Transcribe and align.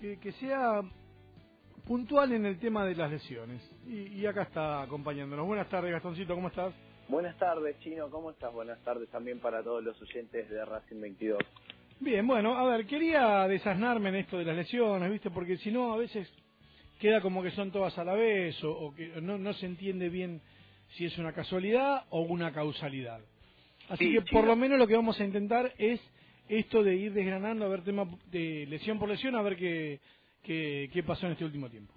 que, 0.00 0.18
que 0.18 0.32
sea 0.32 0.82
puntual 1.86 2.32
en 2.32 2.46
el 2.46 2.58
tema 2.58 2.84
de 2.84 2.94
las 2.94 3.10
lesiones. 3.10 3.62
Y, 3.86 4.20
y 4.20 4.26
acá 4.26 4.42
está 4.42 4.82
acompañándonos. 4.82 5.46
Buenas 5.46 5.68
tardes, 5.68 5.92
Gastoncito, 5.92 6.34
¿cómo 6.34 6.48
estás? 6.48 6.74
Buenas 7.08 7.36
tardes, 7.38 7.78
Chino, 7.80 8.10
¿cómo 8.10 8.30
estás? 8.30 8.52
Buenas 8.52 8.80
tardes 8.82 9.08
también 9.10 9.38
para 9.38 9.62
todos 9.62 9.82
los 9.84 10.00
oyentes 10.02 10.50
de 10.50 10.64
Racing 10.64 11.00
22. 11.00 11.38
Bien, 12.00 12.26
bueno, 12.26 12.56
a 12.58 12.64
ver, 12.64 12.86
quería 12.86 13.46
desasnarme 13.46 14.08
en 14.10 14.16
esto 14.16 14.36
de 14.38 14.44
las 14.44 14.56
lesiones, 14.56 15.10
¿viste? 15.10 15.30
Porque 15.30 15.56
si 15.58 15.70
no, 15.70 15.92
a 15.92 15.96
veces 15.96 16.28
queda 16.98 17.20
como 17.20 17.42
que 17.42 17.52
son 17.52 17.70
todas 17.70 17.96
a 17.96 18.04
la 18.04 18.14
vez 18.14 18.62
o, 18.64 18.70
o 18.70 18.94
que 18.94 19.20
no, 19.22 19.38
no 19.38 19.52
se 19.54 19.66
entiende 19.66 20.08
bien 20.08 20.42
si 20.96 21.04
es 21.06 21.16
una 21.18 21.32
casualidad 21.32 22.04
o 22.10 22.22
una 22.22 22.52
causalidad. 22.52 23.20
Así 23.88 24.06
Sí, 24.06 24.12
que 24.12 24.22
por 24.32 24.44
lo 24.44 24.56
menos 24.56 24.78
lo 24.78 24.86
que 24.86 24.96
vamos 24.96 25.18
a 25.20 25.24
intentar 25.24 25.72
es 25.78 26.00
esto 26.48 26.82
de 26.82 26.94
ir 26.96 27.12
desgranando, 27.12 27.64
a 27.64 27.68
ver 27.68 27.82
tema 27.84 28.04
de 28.30 28.66
lesión 28.68 28.98
por 28.98 29.08
lesión, 29.08 29.34
a 29.36 29.42
ver 29.42 29.56
qué, 29.56 30.00
qué, 30.42 30.90
qué 30.92 31.02
pasó 31.02 31.26
en 31.26 31.32
este 31.32 31.44
último 31.44 31.70
tiempo. 31.70 31.94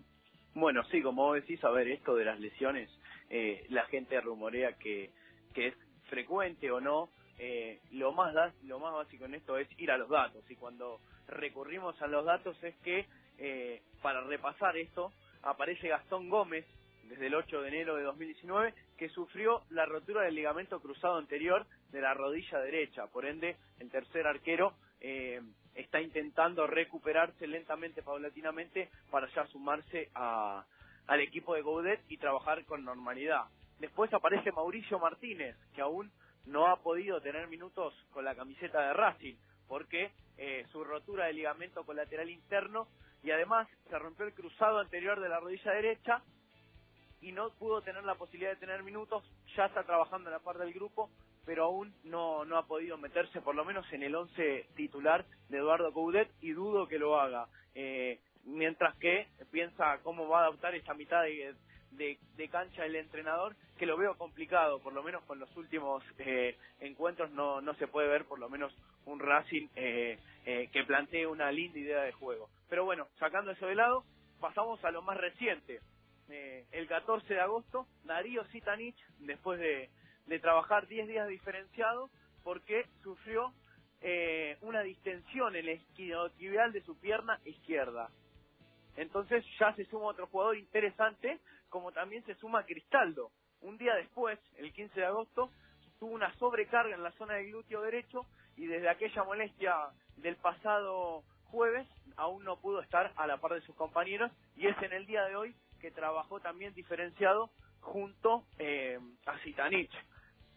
Bueno, 0.56 0.84
sí, 0.92 1.02
como 1.02 1.26
vos 1.28 1.36
decís, 1.36 1.64
a 1.64 1.70
ver, 1.70 1.88
esto 1.90 2.16
de 2.16 2.26
las 2.26 2.40
lesiones, 2.40 2.90
eh, 3.30 3.66
la 3.70 3.86
gente 3.86 4.20
rumorea 4.22 4.74
que, 4.74 5.12
que 5.54 5.68
es 5.68 5.76
frecuente 6.10 6.72
o 6.72 6.82
no. 6.82 7.10
Eh, 7.38 7.80
lo 7.92 8.12
más 8.12 8.34
da- 8.34 8.54
lo 8.64 8.80
más 8.80 8.94
básico 8.94 9.26
en 9.26 9.36
esto 9.36 9.58
es 9.58 9.68
ir 9.80 9.92
a 9.92 9.98
los 9.98 10.10
datos 10.10 10.44
y 10.52 10.56
cuando 10.58 11.00
recurrimos 11.28 12.02
a 12.02 12.08
los 12.08 12.26
datos 12.26 12.62
es 12.64 12.76
que 12.80 13.06
eh, 13.38 13.82
para 14.02 14.22
repasar 14.26 14.76
esto 14.76 15.14
aparece 15.44 15.88
Gastón 15.88 16.30
Gómez 16.30 16.66
desde 17.10 17.28
el 17.28 17.36
8 17.36 17.62
de 17.62 17.68
enero 17.68 17.96
de 17.96 18.04
2019 18.04 18.74
que 18.98 19.10
sufrió 19.10 19.64
la 19.72 19.86
rotura 19.86 20.22
del 20.22 20.36
ligamento 20.36 20.80
cruzado 20.80 21.18
anterior 21.18 21.66
de 21.92 22.02
la 22.02 22.14
rodilla 22.14 22.60
derecha. 22.60 23.08
Por 23.08 23.26
ende 23.26 23.58
el 23.80 23.90
tercer 23.90 24.28
arquero 24.28 24.74
eh, 25.02 25.42
está 25.74 26.02
intentando 26.02 26.68
recuperarse 26.68 27.48
lentamente 27.48 28.04
paulatinamente 28.04 28.90
para 29.10 29.28
ya 29.34 29.48
sumarse 29.48 30.10
al 30.14 31.22
equipo 31.22 31.56
de 31.56 31.62
Goudet 31.62 32.02
y 32.10 32.18
trabajar 32.18 32.64
con 32.66 32.86
normalidad. 32.86 33.46
Después 33.80 34.14
aparece 34.14 34.52
Mauricio 34.52 35.00
Martínez 35.00 35.56
que 35.74 35.82
aún 35.82 36.12
no 36.46 36.68
ha 36.68 36.78
podido 36.82 37.22
tener 37.22 37.48
minutos 37.48 37.94
con 38.12 38.24
la 38.24 38.36
camiseta 38.36 38.82
de 38.82 38.94
Racing 38.94 39.36
porque 39.68 40.12
eh, 40.38 40.66
su 40.72 40.84
rotura 40.84 41.26
de 41.26 41.34
ligamento 41.34 41.84
colateral 41.84 42.30
interno 42.30 42.88
y 43.24 43.32
además 43.32 43.68
se 43.90 43.98
rompió 43.98 44.26
el 44.26 44.34
cruzado 44.34 44.80
anterior 44.80 45.20
de 45.20 45.30
la 45.30 45.40
rodilla 45.40 45.72
derecha 45.72 46.22
y 47.22 47.32
no 47.32 47.50
pudo 47.52 47.82
tener 47.82 48.04
la 48.04 48.16
posibilidad 48.16 48.52
de 48.52 48.60
tener 48.60 48.84
minutos, 48.84 49.24
ya 49.56 49.66
está 49.66 49.84
trabajando 49.84 50.30
en 50.30 50.34
la 50.34 50.40
parte 50.40 50.64
del 50.64 50.74
grupo, 50.74 51.10
pero 51.46 51.66
aún 51.66 51.94
no, 52.04 52.46
no 52.46 52.58
ha 52.58 52.68
podido 52.68 52.98
meterse 52.98 53.42
por 53.42 53.56
lo 53.56 53.66
menos 53.66 53.86
en 53.92 54.04
el 54.04 54.16
11 54.16 54.68
titular 54.76 55.26
de 55.50 55.58
Eduardo 55.58 55.92
Coudet 55.92 56.30
y 56.42 56.52
dudo 56.52 56.88
que 56.88 57.00
lo 57.00 57.20
haga. 57.20 57.48
Eh, 57.76 58.20
mientras 58.46 58.96
que 58.98 59.28
piensa 59.52 60.00
cómo 60.04 60.28
va 60.28 60.40
a 60.40 60.48
adaptar 60.48 60.76
esta 60.76 60.94
mitad 60.94 61.24
de, 61.24 61.56
de, 61.92 62.18
de 62.36 62.50
cancha 62.50 62.86
el 62.86 62.96
entrenador, 62.96 63.56
que 63.78 63.86
lo 63.86 63.98
veo 63.98 64.16
complicado, 64.18 64.80
por 64.80 64.94
lo 64.94 65.04
menos 65.04 65.24
con 65.24 65.40
los 65.40 65.56
últimos 65.56 66.04
eh, 66.20 66.58
encuentros 66.80 67.32
no, 67.32 67.62
no 67.62 67.74
se 67.76 67.88
puede 67.88 68.10
ver 68.10 68.26
por 68.26 68.40
lo 68.40 68.50
menos 68.50 68.74
un 69.06 69.20
Racing 69.20 69.68
eh, 69.76 70.20
eh, 70.46 70.70
que 70.72 70.84
plantee 70.84 71.26
una 71.26 71.52
linda 71.52 71.80
idea 71.80 72.02
de 72.02 72.12
juego. 72.12 72.50
Pero 72.70 72.86
bueno, 72.86 73.08
sacando 73.20 73.52
eso 73.52 73.66
de 73.66 73.76
lado, 73.76 74.04
pasamos 74.40 74.84
a 74.84 74.92
lo 74.92 75.02
más 75.02 75.18
reciente. 75.18 75.80
Eh, 76.30 76.66
el 76.72 76.88
14 76.88 77.34
de 77.34 77.40
agosto, 77.40 77.88
Darío 78.04 78.46
Sitanich, 78.46 78.98
después 79.20 79.60
de, 79.60 79.90
trabajar 80.40 80.88
10 80.88 81.08
días 81.08 81.28
diferenciado, 81.28 82.10
porque 82.44 82.86
sufrió 83.02 83.52
eh, 84.02 84.58
una 84.62 84.82
distensión 84.82 85.56
en 85.56 85.68
el 85.68 85.76
isquiotibial 85.76 86.72
de 86.72 86.82
su 86.84 87.00
pierna 87.00 87.40
izquierda. 87.46 88.10
Entonces 88.96 89.44
ya 89.60 89.74
se 89.76 89.86
suma 89.86 90.08
otro 90.08 90.28
jugador 90.28 90.58
interesante, 90.58 91.40
como 91.70 91.92
también 91.92 92.24
se 92.26 92.36
suma 92.36 92.66
Cristaldo. 92.66 93.32
Un 93.62 93.78
día 93.78 93.96
después, 93.96 94.40
el 94.58 94.72
15 94.72 95.00
de 95.00 95.06
agosto, 95.06 95.52
tuvo 96.00 96.12
una 96.12 96.34
sobrecarga 96.36 96.96
en 96.96 97.04
la 97.04 97.12
zona 97.14 97.36
del 97.36 97.48
glúteo 97.48 97.82
derecho 97.82 98.26
y 98.56 98.68
desde 98.68 98.90
aquella 98.90 99.24
molestia 99.24 99.76
del 100.18 100.36
pasado 100.38 101.24
jueves 101.46 101.88
aún 102.16 102.44
no 102.44 102.60
pudo 102.60 102.82
estar 102.82 103.12
a 103.16 103.26
la 103.26 103.38
par 103.38 103.54
de 103.54 103.62
sus 103.62 103.76
compañeros 103.76 104.32
y 104.56 104.68
es 104.68 104.78
en 104.82 104.94
el 104.94 105.06
día 105.06 105.24
de 105.26 105.36
hoy 105.36 105.56
que 105.80 105.92
trabajó 105.92 106.40
también 106.40 106.74
diferenciado 106.74 107.50
junto 107.82 108.46
eh, 108.58 109.00
a 109.26 109.38
Zitanich. 109.40 109.92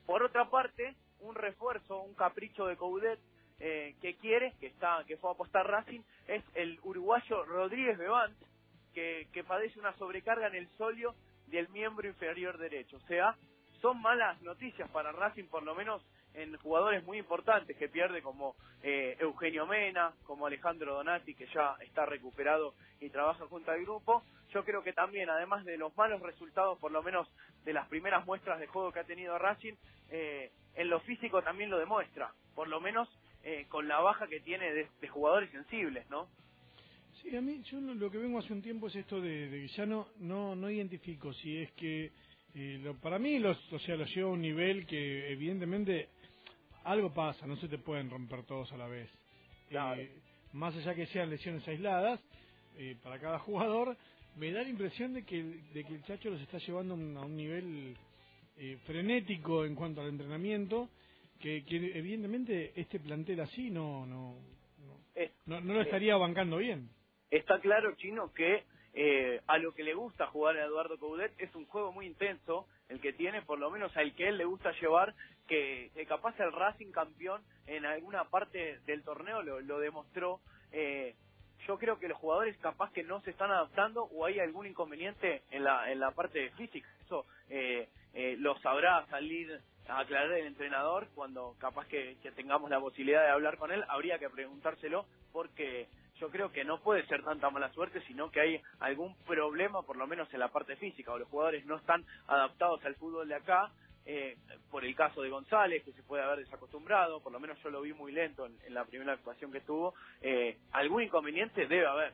Por 0.06 0.22
otra 0.22 0.50
parte, 0.50 0.97
un 1.21 1.34
refuerzo, 1.34 2.03
un 2.03 2.15
capricho 2.15 2.66
de 2.66 2.77
Coudet 2.77 3.21
eh, 3.60 3.94
que 4.00 4.16
quiere, 4.16 4.55
que 4.59 4.66
está, 4.66 5.05
que 5.06 5.16
fue 5.16 5.31
a 5.31 5.34
apostar 5.34 5.66
Racing, 5.66 6.00
es 6.27 6.43
el 6.55 6.81
uruguayo 6.83 7.44
Rodríguez 7.44 7.97
Bevant, 7.97 8.37
que, 8.93 9.28
que 9.33 9.44
padece 9.44 9.78
una 9.78 9.97
sobrecarga 9.97 10.49
en 10.49 10.56
el 10.56 10.69
solio 10.77 11.15
del 11.47 11.69
miembro 11.69 12.09
inferior 12.09 12.59
derecho. 12.59 12.97
O 12.97 13.06
sea, 13.06 13.37
son 13.81 14.00
malas 14.03 14.41
noticias 14.43 14.91
para 14.91 15.12
Racing, 15.12 15.44
por 15.44 15.62
lo 15.62 15.75
menos 15.75 16.03
en 16.34 16.56
jugadores 16.59 17.04
muy 17.04 17.19
importantes 17.19 17.76
que 17.76 17.88
pierde 17.88 18.22
como 18.22 18.56
eh, 18.82 19.16
Eugenio 19.20 19.66
Mena, 19.66 20.12
como 20.25 20.47
Alejandro 20.47 20.94
Donati, 20.94 21.34
que 21.34 21.47
ya 21.54 21.76
está 21.81 22.06
recuperado 22.06 22.75
y 23.00 23.10
trabaja 23.10 23.47
junto 23.47 23.70
al 23.70 23.82
grupo. 23.82 24.22
Yo 24.53 24.65
creo 24.65 24.82
que 24.82 24.92
también, 24.92 25.31
además 25.31 25.65
de 25.65 25.76
los 25.78 25.97
malos 25.97 26.21
resultados, 26.22 26.78
por 26.78 26.92
lo 26.92 27.03
menos 27.03 27.28
de 27.65 27.72
las 27.72 27.88
primeras 27.88 28.26
muestras 28.26 28.60
de 28.60 28.66
juego 28.66 28.92
que 28.92 29.00
ha 29.00 29.04
tenido 29.04 29.38
Racing, 29.38 29.75
eh, 30.10 30.50
en 30.75 30.88
lo 30.91 31.00
físico 31.00 31.42
también 31.42 31.71
lo 31.71 31.78
demuestra, 31.78 32.32
por 32.54 32.69
lo 32.69 32.81
menos 32.81 33.09
eh, 33.44 33.66
con 33.69 33.88
la 33.88 34.00
baja 34.00 34.26
que 34.28 34.41
tiene 34.41 34.72
de, 34.72 34.88
jugadores 35.09 35.50
sensibles, 35.50 36.09
¿no? 36.10 36.28
Sí, 37.22 37.37
a 37.37 37.41
mí 37.41 37.62
yo 37.71 37.81
lo 37.81 37.94
lo 37.94 38.10
que 38.10 38.19
vengo 38.19 38.38
hace 38.38 38.53
un 38.53 38.62
tiempo 38.62 38.88
es 38.88 38.97
esto 38.97 39.21
de, 39.21 39.48
de 39.48 39.60
que 39.62 39.69
ya 39.69 39.87
no, 39.87 40.09
no, 40.19 40.56
no 40.56 40.71
identifico 40.71 41.32
si 41.34 41.59
es 41.59 41.72
que 41.72 42.12
eh, 42.54 42.78
lo- 42.82 42.97
para 43.00 43.19
mí 43.19 43.38
los, 43.38 43.56
o 43.72 43.78
sea, 43.81 43.97
los 43.97 44.12
lleva 44.15 44.31
a 44.31 44.32
un 44.32 44.42
nivel 44.42 44.87
que 44.87 45.31
evidentemente 45.32 46.09
algo 46.84 47.12
pasa, 47.12 47.47
no 47.47 47.56
se 47.56 47.69
te 47.69 47.78
pueden 47.78 48.10
romper 48.10 48.44
todos 48.44 48.72
a 48.72 48.76
la 48.76 48.87
vez. 48.88 49.09
Claro. 49.69 50.00
Eh, 50.00 50.10
más 50.53 50.75
allá 50.76 50.94
que 50.94 51.06
sean 51.06 51.31
lesiones 51.31 51.66
aisladas, 51.69 52.20
eh, 52.78 52.97
para 53.03 53.19
cada 53.20 53.38
jugador, 53.41 53.97
me 54.37 54.53
da 54.53 54.62
la 54.62 54.69
impresión 54.69 55.15
de 55.15 55.25
que, 55.25 55.41
el- 55.41 55.72
de 55.72 55.84
que 55.84 55.94
el 55.94 56.04
Chacho 56.04 56.31
los 56.31 56.41
está 56.42 56.59
llevando 56.59 56.94
a 56.94 57.25
un, 57.26 57.37
nivel 57.37 57.97
eh, 58.56 58.78
frenético 58.87 59.65
en 59.65 59.75
cuanto 59.75 60.00
al 60.03 60.09
entrenamiento, 60.09 60.91
que, 61.41 61.65
que 61.65 61.76
evidentemente 61.98 62.72
este 62.81 63.00
plantel 63.00 63.41
así 63.41 63.71
no, 63.71 64.06
no, 64.06 64.37
no, 64.78 64.98
Eh, 65.15 65.32
no, 65.47 65.60
no 65.60 65.75
lo 65.75 65.82
eh, 65.82 65.84
estaría 65.84 66.16
bancando 66.16 66.59
bien. 66.59 66.88
está 67.31 67.60
claro, 67.60 67.94
Chino, 67.97 68.32
que 68.32 68.65
eh, 68.94 69.41
a 69.47 69.58
lo 69.58 69.72
que 69.72 69.84
le 69.84 69.94
gusta 69.94 70.26
jugar 70.26 70.56
a 70.56 70.64
Eduardo 70.64 70.98
Coudet 70.98 71.32
es 71.38 71.54
un 71.54 71.66
juego 71.66 71.92
muy 71.92 72.06
intenso, 72.06 72.66
el 72.88 73.00
que 73.00 73.12
tiene, 73.12 73.42
por 73.42 73.58
lo 73.58 73.70
menos 73.70 73.97
al 73.97 74.14
que 74.14 74.28
él 74.28 74.36
le 74.36 74.44
gusta 74.44 74.72
llevar, 74.80 75.14
que, 75.47 75.91
que 75.94 76.06
capaz 76.06 76.38
el 76.41 76.53
Racing 76.53 76.92
campeón 76.92 77.42
en 77.66 77.86
alguna 77.86 78.25
parte 78.25 78.80
del 78.86 79.03
torneo 79.03 79.42
lo, 79.42 79.78
demostró. 79.78 80.41
Eh, 80.72 81.14
yo 81.66 81.78
creo 81.78 81.98
que 81.98 82.08
los 82.08 82.19
jugadores 82.19 82.56
capaz 82.58 82.92
que 82.92 83.04
no 83.04 83.20
se 83.22 83.30
están 83.30 83.50
adaptando 83.50 84.04
o 84.04 84.25
hay 84.25 84.41
algún 84.41 84.66
inconveniente 84.66 85.42
en 85.50 85.64
la, 85.64 85.91
en 85.91 86.00
la 86.00 86.10
parte 86.10 86.50
física. 86.50 86.88
Eso 87.04 87.24
eh, 87.48 87.88
eh, 88.14 88.36
lo 88.38 88.59
sabrá 88.59 89.06
salir 89.06 89.60
a 89.88 90.00
aclarar 90.00 90.32
el 90.32 90.47
entrenador 90.47 91.09
cuando 91.14 91.54
capaz 91.59 91.86
que, 91.86 92.16
que 92.22 92.32
tengamos 92.32 92.70
la 92.70 92.80
posibilidad 92.80 93.22
de 93.22 93.30
hablar 93.30 93.59
con 93.59 93.70
él. 93.72 93.84
Habría 93.88 94.19
que 94.19 94.28
preguntárselo 94.28 95.06
porque 95.32 95.88
yo 96.21 96.31
creo 96.31 96.53
que 96.53 96.65
no 96.65 96.81
puede 96.81 97.05
ser 97.06 97.23
tanta 97.23 97.50
mala 97.50 97.73
suerte, 97.73 98.00
sino 98.06 98.31
que 98.31 98.41
hay 98.41 98.61
algún 98.81 99.15
problema, 99.27 99.83
por 99.83 99.97
lo 99.97 100.06
menos 100.06 100.33
en 100.33 100.41
la 100.41 100.49
parte 100.49 100.77
física, 100.77 101.12
o 101.12 101.19
los 101.19 101.28
jugadores 101.28 101.65
no 101.67 101.77
están 101.77 102.05
adaptados 102.27 102.84
al 102.84 102.95
fútbol 102.97 103.28
de 103.28 103.34
acá, 103.34 103.71
eh, 104.05 104.37
por 104.71 104.84
el 104.84 104.95
caso 104.97 105.22
de 105.22 105.31
González, 105.31 105.84
que 105.84 105.93
se 105.93 106.03
puede 106.03 106.22
haber 106.22 106.41
desacostumbrado, 106.41 107.21
por 107.21 107.33
lo 107.33 107.39
menos 107.39 107.56
yo 107.62 107.71
lo 107.71 107.83
vi 107.83 107.93
muy 107.93 108.12
lento 108.12 108.47
en, 108.47 108.75
la 108.75 108.84
primera 108.84 109.12
actuación 109.12 109.53
que 109.53 109.61
tuvo, 109.61 109.95
eh, 110.21 110.59
algún 110.72 111.03
inconveniente 111.03 111.67
debe 111.67 111.86
haber. 111.86 112.13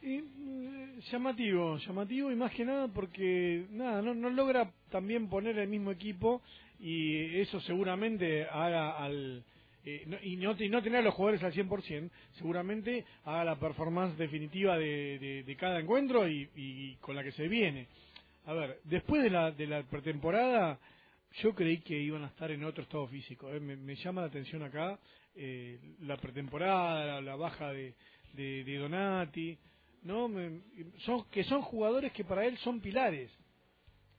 Sí, 0.00 0.18
eh, 0.18 1.00
llamativo, 1.10 1.78
llamativo 1.78 2.30
y 2.30 2.36
más 2.36 2.52
que 2.52 2.64
nada 2.64 2.86
porque 2.86 3.66
nada, 3.70 4.02
no, 4.02 4.14
no 4.14 4.30
logra 4.30 4.70
también 4.90 5.28
poner 5.28 5.58
el 5.58 5.68
mismo 5.68 5.90
equipo 5.90 6.42
y 6.78 7.40
eso 7.40 7.60
seguramente 7.60 8.44
haga 8.44 8.98
al 8.98 9.42
eh, 9.86 10.04
no- 10.08 10.18
y, 10.22 10.36
no, 10.36 10.56
y 10.58 10.70
no 10.70 10.82
tener 10.82 11.00
a 11.00 11.04
los 11.04 11.14
jugadores 11.14 11.44
al 11.44 11.54
100%, 11.54 12.10
seguramente 12.38 13.06
haga 13.24 13.44
la 13.46 13.60
performance 13.60 14.18
definitiva 14.18 14.78
de, 14.78 15.18
de- 15.20 15.44
cada 15.56 15.80
encuentro 15.80 16.28
y, 16.28 16.50
y 16.56 16.96
con 16.96 17.16
la 17.16 17.24
que 17.24 17.32
se 17.32 17.48
viene. 17.48 17.88
A 18.46 18.54
ver, 18.54 18.80
después 18.84 19.22
de 19.24 19.30
la, 19.30 19.52
de 19.52 19.68
la 19.68 19.84
pretemporada, 19.84 20.80
yo 21.42 21.54
creí 21.54 21.80
que 21.80 21.98
iban 21.98 22.24
a 22.24 22.28
estar 22.28 22.50
en 22.52 22.64
otro 22.64 22.84
estado 22.84 23.08
físico. 23.08 23.52
eh. 23.54 23.60
Me, 23.60 23.76
llama 23.96 24.22
la 24.22 24.28
atención 24.28 24.62
acá 24.64 24.98
eh, 25.36 25.78
la 26.02 26.18
pretemporada, 26.18 27.20
la, 27.22 27.36
baja 27.36 27.72
de, 27.72 27.94
de, 28.34 28.64
de 28.64 28.78
Donati, 28.78 29.58
no, 30.04 30.28
Me- 30.28 30.60
son 31.06 31.24
que 31.30 31.44
son 31.44 31.62
jugadores 31.62 32.12
que 32.12 32.24
para 32.24 32.46
él 32.46 32.58
son 32.60 32.80
pilares. 32.80 33.30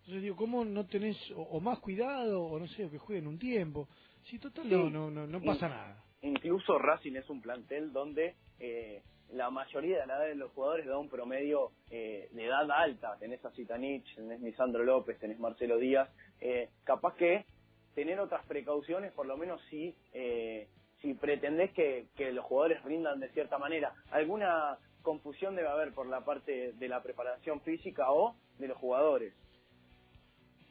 Entonces 0.02 0.24
digo, 0.24 0.38
¿cómo 0.38 0.66
no 0.66 0.86
tenés 0.88 1.18
o 1.36 1.60
más 1.62 1.80
cuidado 1.80 2.44
o 2.44 2.60
no 2.60 2.68
sé, 2.70 2.86
o 2.86 2.92
que 2.92 3.00
jueguen 3.00 3.28
un 3.28 3.40
tiempo? 3.40 3.88
Si 4.30 4.40
total 4.40 4.70
no, 4.70 4.86
Sí. 4.86 4.92
no, 4.92 5.10
no, 5.12 5.28
no 5.28 5.42
pasa 5.42 5.70
nada. 5.70 6.04
incluso 6.22 6.78
Racing 6.80 7.16
es 7.16 7.30
un 7.30 7.42
plantel 7.42 7.94
donde 7.94 8.36
eh, 8.60 9.02
la 9.32 9.50
mayoría 9.50 10.00
de 10.02 10.08
la 10.08 10.18
edad 10.18 10.26
de 10.28 10.36
los 10.36 10.52
jugadores 10.52 10.86
da 10.86 10.98
un 10.98 11.10
promedio 11.10 11.72
eh, 11.90 12.28
de 12.32 12.46
edad 12.46 12.70
alta. 12.72 13.18
Tenés 13.20 13.44
a 13.46 13.52
Citanich, 13.52 14.16
tenés 14.16 14.42
Lisandro 14.42 14.84
López, 14.84 15.20
tenés 15.20 15.40
Marcelo 15.40 15.78
Díaz. 15.78 16.10
Eh, 16.42 16.70
capaz 16.84 17.16
que 17.16 17.46
tener 17.96 18.20
otras 18.20 18.46
precauciones, 18.46 19.12
por 19.14 19.26
lo 19.26 19.38
menos 19.38 19.62
si, 19.70 19.96
eh, 20.14 20.68
si 21.02 21.14
pretendés 21.14 21.72
que, 21.74 22.08
que 22.16 22.32
los 22.32 22.46
jugadores 22.46 22.84
rindan 22.84 23.20
de 23.20 23.30
cierta 23.30 23.58
manera. 23.58 23.94
¿Alguna 24.12 24.78
confusión 25.02 25.56
debe 25.56 25.70
haber 25.70 25.94
por 25.94 26.08
la 26.08 26.24
parte 26.26 26.74
de 26.74 26.88
la 26.90 27.02
preparación 27.02 27.62
física 27.62 28.12
o 28.12 28.36
de 28.60 28.68
los 28.68 28.78
jugadores? 28.78 29.34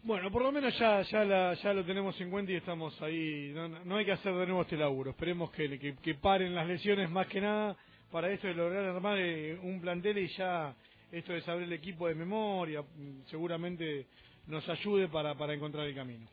Bueno, 0.07 0.31
por 0.31 0.41
lo 0.41 0.53
menos 0.53 0.79
ya 0.79 1.03
ya 1.03 1.25
la, 1.25 1.55
ya 1.55 1.75
lo 1.75 1.85
tenemos 1.85 2.19
en 2.21 2.31
cuenta 2.31 2.53
y 2.53 2.55
estamos 2.55 3.03
ahí. 3.03 3.51
No, 3.53 3.69
no 3.69 3.97
hay 3.97 4.05
que 4.05 4.13
hacer 4.13 4.33
de 4.35 4.47
nuevo 4.47 4.63
este 4.63 4.77
laburo. 4.77 5.11
Esperemos 5.11 5.51
que, 5.51 5.81
que, 5.81 5.97
que 5.97 6.15
paren 6.15 6.55
las 6.55 6.69
lesiones 6.69 7.11
más 7.11 7.27
que 7.27 7.41
nada 7.41 7.77
para 8.13 8.31
esto 8.31 8.47
de 8.47 8.55
lograr 8.55 8.85
armar 8.85 9.19
eh, 9.19 9.59
un 9.61 9.81
plantel 9.81 10.19
y 10.19 10.29
ya 10.29 10.77
esto 11.11 11.33
de 11.33 11.41
saber 11.41 11.65
el 11.65 11.73
equipo 11.73 12.07
de 12.07 12.15
memoria 12.15 12.83
mm, 12.83 13.25
seguramente 13.27 14.07
nos 14.47 14.69
ayude 14.69 15.09
para, 15.09 15.35
para 15.35 15.55
encontrar 15.55 15.85
el 15.89 15.95
camino. 15.97 16.29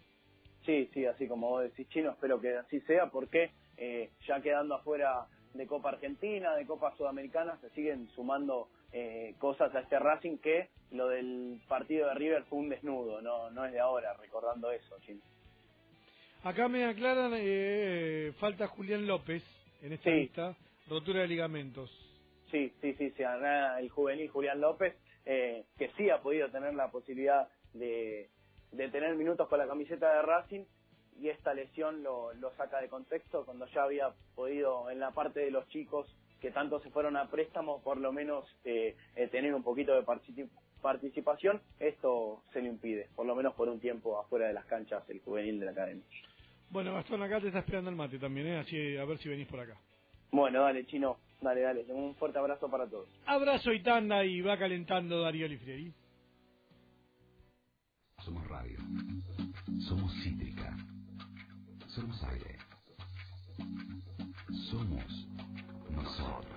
Sí, 0.68 0.88
sí, 0.94 1.08
así 1.08 1.28
como 1.28 1.50
vos 1.50 1.64
decís, 1.64 1.90
Chino, 1.90 2.12
espero 2.12 2.40
que 2.40 2.56
así 2.56 2.80
sea 2.81 3.08
porque 3.08 3.50
eh, 3.78 4.12
ya 4.28 4.40
quedando 4.40 4.76
afuera 4.76 5.26
de 5.54 5.68
Copa 5.68 5.90
Argentina, 5.90 6.56
de 6.56 6.66
Copa 6.66 6.96
Sudamericana, 6.98 7.58
se 7.62 7.70
siguen 7.72 8.10
sumando 8.16 8.70
eh, 8.92 9.36
cosas 9.40 9.74
a 9.76 9.80
este 9.82 10.00
Racing 10.00 10.38
que 10.38 10.70
lo 10.92 11.08
del 11.10 11.62
partido 11.68 12.08
de 12.08 12.16
River 12.16 12.44
fue 12.46 12.60
un 12.60 12.70
desnudo, 12.70 13.22
no, 13.22 13.50
no 13.52 13.66
es 13.66 13.72
de 13.74 13.80
ahora, 13.80 14.14
recordando 14.14 14.72
eso, 14.72 14.98
Chino. 15.02 15.22
Acá 16.44 16.68
me 16.68 16.86
aclaran, 16.86 17.32
eh, 17.36 18.34
falta 18.40 18.68
Julián 18.68 19.08
López 19.08 19.44
en 19.82 19.94
esta 19.94 20.10
Sí. 20.10 20.12
lista, 20.12 20.56
rotura 20.90 21.22
de 21.22 21.28
ligamentos. 21.28 21.90
Sí, 22.52 22.72
sí, 22.82 22.94
sí, 22.96 23.12
se 23.12 23.24
gana 23.24 23.80
el 23.80 23.90
juvenil 23.90 24.30
Julián 24.30 24.62
López, 24.62 24.96
eh, 25.26 25.66
que 25.78 25.90
sí 25.98 26.10
ha 26.10 26.22
podido 26.22 26.50
tener 26.52 26.74
la 26.74 26.92
posibilidad 26.92 27.48
de, 27.74 28.30
de 28.72 28.90
tener 28.90 29.16
minutos 29.16 29.48
con 29.48 29.58
la 29.60 29.68
camiseta 29.68 30.14
de 30.16 30.22
Racing 30.22 30.66
y 31.19 31.30
esta 31.30 31.54
lesión 31.54 32.04
lo, 32.04 32.33
lo 32.33 32.51
saca 32.56 32.80
de 32.81 32.89
contexto 32.89 33.45
cuando 33.45 33.65
ya 33.68 33.83
había 33.83 34.13
podido 34.36 34.89
en 34.89 35.00
la 35.00 35.12
parte 35.12 35.39
de 35.42 35.51
los 35.51 35.68
chicos 35.69 36.07
que 36.42 36.51
tanto 36.51 36.80
se 36.81 36.89
fueron 36.92 37.15
a 37.15 37.30
préstamo 37.30 37.81
por 37.81 37.98
lo 37.98 38.12
menos 38.12 38.45
eh, 38.65 38.95
eh, 39.15 39.27
tener 39.30 39.54
un 39.56 39.63
poquito 39.63 39.94
de 39.94 40.04
partici- 40.04 40.50
participación, 40.81 41.62
esto 41.80 42.44
se 42.51 42.62
le 42.62 42.68
impide, 42.69 43.07
por 43.15 43.25
lo 43.25 43.36
menos 43.36 43.54
por 43.56 43.69
un 43.69 43.80
tiempo 43.80 44.19
afuera 44.19 44.48
de 44.48 44.54
las 44.54 44.65
canchas 44.65 45.04
el 45.10 45.21
juvenil 45.21 45.60
de 45.60 45.65
la 45.68 45.71
academia. 45.71 46.04
Bueno, 46.69 46.94
Gastón, 46.94 47.21
acá 47.24 47.39
te 47.39 47.48
está 47.48 47.59
esperando 47.59 47.89
el 47.89 47.95
mate 47.95 48.19
también, 48.19 48.48
¿eh? 48.48 48.57
así 48.59 48.98
a 48.98 49.06
ver 49.06 49.18
si 49.19 49.30
venís 49.30 49.48
por 49.48 49.59
acá. 49.62 49.77
Bueno, 50.31 50.62
dale, 50.63 50.86
chino, 50.88 51.18
dale, 51.42 51.62
dale, 51.62 51.86
un 51.94 52.16
fuerte 52.16 52.39
abrazo 52.39 52.69
para 52.69 52.89
todos. 52.89 53.07
Abrazo 53.25 53.71
y 53.71 53.81
tanda 53.83 54.25
y 54.25 54.42
va 54.42 54.57
calentando 54.57 55.21
Darío 55.21 55.48
Lifrieri. 55.48 55.94
Somos 58.25 58.48
radio. 58.48 58.80
Somos 59.88 60.12
cítrica. 60.24 60.75
Somos 61.94 62.24
aire. 62.24 62.57
Somos 64.72 65.28
nosotros. 65.92 66.54